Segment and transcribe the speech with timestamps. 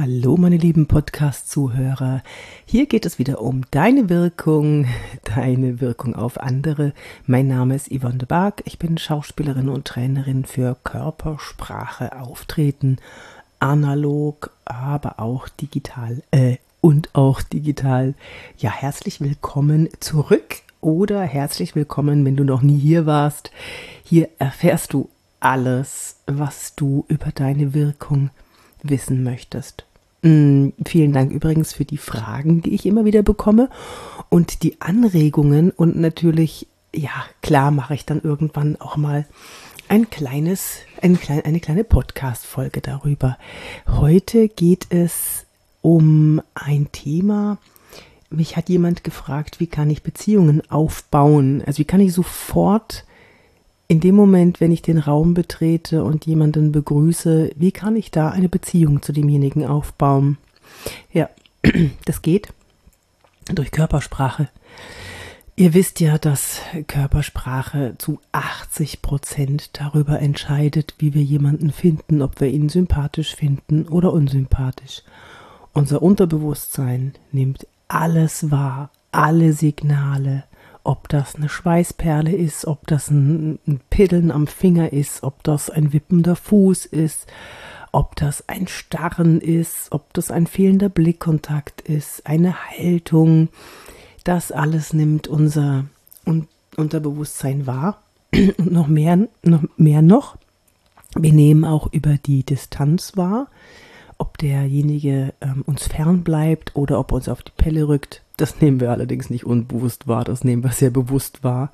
[0.00, 2.22] Hallo meine lieben Podcast-Zuhörer.
[2.64, 4.86] Hier geht es wieder um deine Wirkung,
[5.24, 6.92] deine Wirkung auf andere.
[7.26, 8.62] Mein Name ist Yvonne de Barg.
[8.64, 12.98] Ich bin Schauspielerin und Trainerin für Körpersprache, Auftreten,
[13.58, 16.22] analog, aber auch digital.
[16.30, 18.14] Äh, und auch digital.
[18.56, 23.50] Ja, herzlich willkommen zurück oder herzlich willkommen, wenn du noch nie hier warst.
[24.04, 25.08] Hier erfährst du
[25.40, 28.30] alles, was du über deine Wirkung
[28.84, 29.87] wissen möchtest.
[30.22, 33.70] Mm, vielen Dank übrigens für die Fragen, die ich immer wieder bekomme
[34.28, 37.10] und die Anregungen und natürlich, ja,
[37.40, 39.26] klar mache ich dann irgendwann auch mal
[39.88, 43.38] ein kleines, ein klein, eine kleine Podcast-Folge darüber.
[43.86, 45.46] Heute geht es
[45.80, 47.58] um ein Thema.
[48.28, 51.62] Mich hat jemand gefragt, wie kann ich Beziehungen aufbauen?
[51.64, 53.04] Also wie kann ich sofort
[53.88, 58.28] in dem Moment, wenn ich den Raum betrete und jemanden begrüße, wie kann ich da
[58.28, 60.36] eine Beziehung zu demjenigen aufbauen?
[61.10, 61.30] Ja,
[62.04, 62.48] das geht
[63.52, 64.50] durch Körpersprache.
[65.56, 72.40] Ihr wisst ja, dass Körpersprache zu 80 Prozent darüber entscheidet, wie wir jemanden finden, ob
[72.40, 75.02] wir ihn sympathisch finden oder unsympathisch.
[75.72, 80.44] Unser Unterbewusstsein nimmt alles wahr, alle Signale,
[80.84, 85.70] ob das eine Schweißperle ist, ob das ein, ein Piddeln am Finger ist, ob das
[85.70, 87.26] ein wippender Fuß ist,
[87.92, 93.48] ob das ein Starren ist, ob das ein fehlender Blickkontakt ist, eine Haltung.
[94.24, 95.86] Das alles nimmt unser
[96.76, 98.02] Unterbewusstsein wahr.
[98.34, 100.36] Und noch mehr, noch mehr noch,
[101.16, 103.48] wir nehmen auch über die Distanz wahr,
[104.18, 108.22] ob derjenige ähm, uns fern bleibt oder ob er uns auf die Pelle rückt.
[108.38, 111.72] Das nehmen wir allerdings nicht unbewusst wahr, das nehmen wir sehr bewusst wahr.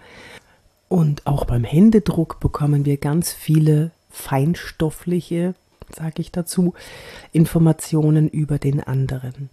[0.89, 5.55] Und auch beim Händedruck bekommen wir ganz viele feinstoffliche,
[5.95, 6.73] sage ich dazu,
[7.33, 9.51] Informationen über den anderen.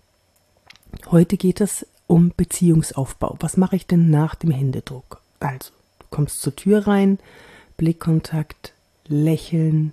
[1.09, 3.36] Heute geht es um Beziehungsaufbau.
[3.42, 5.20] Was mache ich denn nach dem Händedruck?
[5.42, 7.20] Also, du kommst zur Tür rein,
[7.76, 8.73] Blickkontakt,
[9.08, 9.92] Lächeln,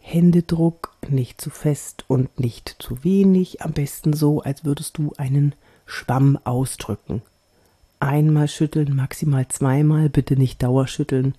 [0.00, 5.54] Händedruck, nicht zu fest und nicht zu wenig, am besten so, als würdest du einen
[5.88, 7.22] Schwamm ausdrücken.
[7.98, 11.34] Einmal schütteln, maximal zweimal, bitte nicht dauerschütteln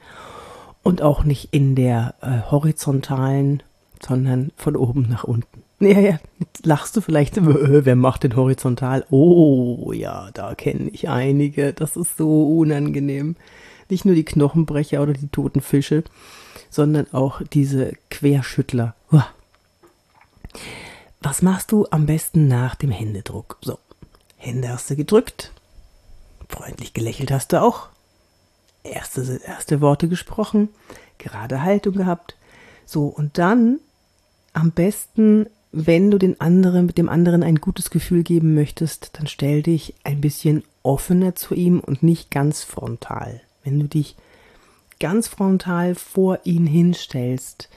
[0.83, 3.63] und auch nicht in der äh, horizontalen,
[4.05, 5.63] sondern von oben nach unten.
[5.81, 9.05] Ja, ja, jetzt lachst du vielleicht, äh, wer macht den horizontal?
[9.11, 13.37] Oh, ja, da kenne ich einige, das ist so unangenehm.
[13.87, 16.03] Nicht nur die Knochenbrecher oder die toten Fische,
[16.69, 18.93] sondern auch diese Querschüttler.
[21.21, 23.57] Was machst du am besten nach dem Händedruck?
[23.61, 23.79] So,
[24.39, 25.51] Hände hast du gedrückt.
[26.47, 27.89] Freundlich gelächelt hast du auch.
[28.83, 30.69] Erste, erste Worte gesprochen.
[31.17, 32.35] Gerade Haltung gehabt.
[32.85, 33.79] So, und dann
[34.53, 39.27] am besten, wenn du den anderen, mit dem anderen ein gutes Gefühl geben möchtest, dann
[39.27, 43.41] stell dich ein bisschen offener zu ihm und nicht ganz frontal.
[43.65, 44.15] Wenn du dich
[45.01, 47.69] ganz frontal vor ihn hinstellst,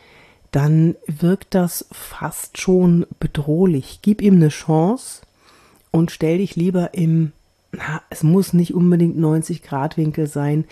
[0.52, 3.98] dann wirkt das fast schon bedrohlich.
[4.02, 5.22] Gib ihm eine Chance,
[5.92, 7.30] und stell dich lieber im,
[7.70, 10.64] na, es muss nicht unbedingt 90 Grad Winkel sein,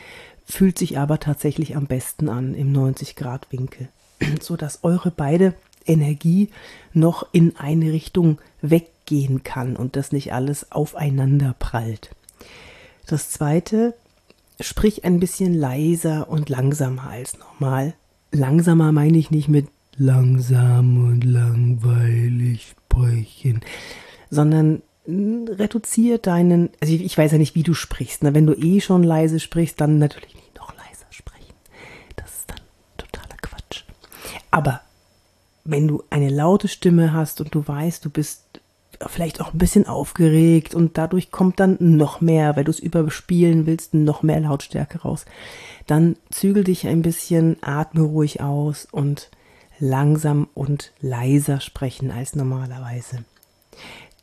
[0.45, 3.89] fühlt sich aber tatsächlich am besten an im 90 Grad Winkel,
[4.41, 5.55] so dass eure beide
[5.87, 6.49] Energie
[6.93, 12.11] noch in eine Richtung weggehen kann und das nicht alles aufeinander prallt.
[13.07, 13.95] Das zweite,
[14.61, 17.95] sprich ein bisschen leiser und langsamer als normal.
[18.33, 19.67] Langsamer meine ich nicht mit
[19.97, 23.61] langsam und langweilig sprechen,
[24.31, 24.83] sondern
[25.49, 28.23] reduziere deinen, also ich, ich, weiß ja nicht, wie du sprichst.
[28.23, 28.35] Ne?
[28.35, 31.55] Wenn du eh schon leise sprichst, dann natürlich nicht noch leiser sprechen.
[32.17, 32.61] Das ist dann
[32.97, 33.85] totaler Quatsch.
[34.51, 34.81] Aber
[35.65, 38.61] wenn du eine laute Stimme hast und du weißt, du bist
[39.07, 43.67] vielleicht auch ein bisschen aufgeregt und dadurch kommt dann noch mehr, weil du es überspielen
[43.67, 45.25] willst, noch mehr Lautstärke raus,
[45.87, 49.31] dann zügel dich ein bisschen, atme ruhig aus und
[49.79, 53.25] langsam und leiser sprechen als normalerweise.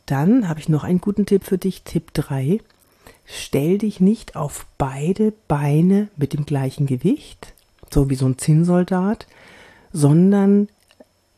[0.08, 1.82] Dann habe ich noch einen guten Tipp für dich.
[1.82, 2.60] Tipp 3.
[3.26, 7.52] Stell dich nicht auf beide Beine mit dem gleichen Gewicht,
[7.90, 9.26] so wie so ein Zinnsoldat,
[9.92, 10.68] sondern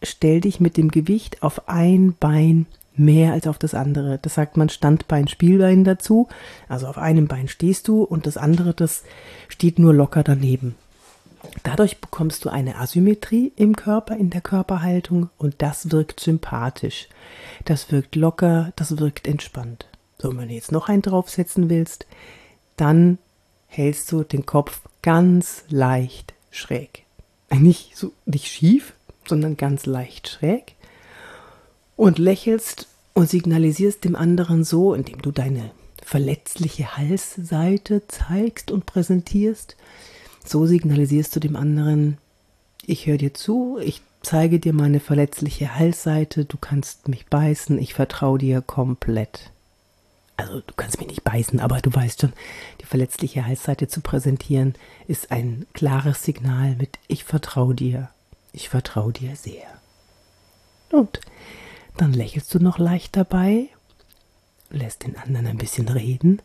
[0.04, 4.20] stell dich mit dem Gewicht auf ein Bein mehr als auf das andere.
[4.22, 6.28] Das sagt man Standbein, Spielbein dazu.
[6.68, 9.02] Also auf einem Bein stehst du und das andere, das
[9.48, 10.76] steht nur locker daneben.
[11.62, 17.08] Dadurch bekommst du eine Asymmetrie im Körper, in der Körperhaltung und das wirkt sympathisch.
[17.64, 19.86] Das wirkt locker, das wirkt entspannt.
[20.18, 22.06] So, wenn du jetzt noch einen draufsetzen willst,
[22.76, 23.18] dann
[23.66, 27.04] hältst du den Kopf ganz leicht schräg.
[27.52, 28.94] Nicht so nicht schief,
[29.26, 30.76] sondern ganz leicht schräg.
[31.96, 35.70] und lächelst und signalisierst dem anderen so, indem du deine
[36.02, 39.76] verletzliche Halsseite zeigst und präsentierst.
[40.44, 42.18] So signalisierst du dem anderen,
[42.86, 47.94] ich höre dir zu, ich zeige dir meine verletzliche Halsseite, du kannst mich beißen, ich
[47.94, 49.52] vertraue dir komplett.
[50.36, 52.32] Also du kannst mich nicht beißen, aber du weißt schon,
[52.80, 54.74] die verletzliche Halsseite zu präsentieren
[55.06, 58.08] ist ein klares Signal mit ich vertraue dir,
[58.52, 59.66] ich vertraue dir sehr.
[60.90, 61.20] Und
[61.98, 63.68] dann lächelst du noch leicht dabei,
[64.70, 66.40] lässt den anderen ein bisschen reden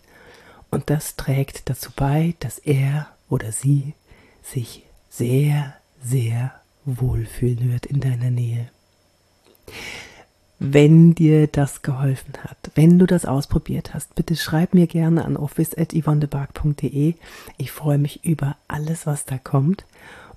[0.72, 3.94] und das trägt dazu bei, dass er oder sie
[4.42, 6.54] sich sehr, sehr
[6.86, 8.70] wohlfühlen wird in deiner Nähe.
[10.60, 15.36] Wenn dir das geholfen hat, wenn du das ausprobiert hast, bitte schreib mir gerne an
[15.36, 17.16] office.yvonnebark.de.
[17.58, 19.86] Ich freue mich über alles, was da kommt.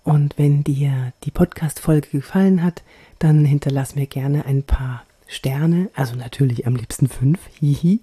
[0.03, 2.83] Und wenn dir die Podcast-Folge gefallen hat,
[3.19, 8.01] dann hinterlass mir gerne ein paar Sterne, also natürlich am liebsten fünf, hihi.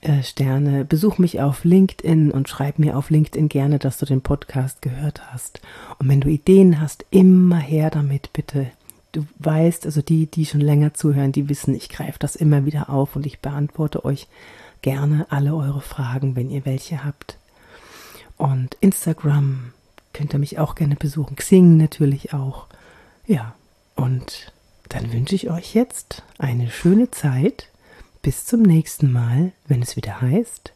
[0.00, 0.84] Äh, Sterne.
[0.84, 5.32] Besuch mich auf LinkedIn und schreib mir auf LinkedIn gerne, dass du den Podcast gehört
[5.32, 5.60] hast.
[5.98, 8.70] Und wenn du Ideen hast, immer her damit, bitte.
[9.10, 12.90] Du weißt, also die, die schon länger zuhören, die wissen, ich greife das immer wieder
[12.90, 14.28] auf und ich beantworte euch
[14.82, 17.36] gerne alle eure Fragen, wenn ihr welche habt.
[18.36, 19.72] Und Instagram
[20.12, 21.34] könnt ihr mich auch gerne besuchen.
[21.34, 22.66] Xing natürlich auch.
[23.26, 23.56] Ja,
[23.96, 24.52] und
[24.90, 27.68] dann wünsche ich euch jetzt eine schöne Zeit
[28.28, 30.74] bis zum nächsten Mal, wenn es wieder heißt,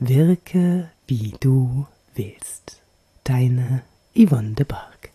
[0.00, 2.82] wirke wie du willst.
[3.24, 3.80] Deine
[4.14, 5.08] Yvonne de Barg.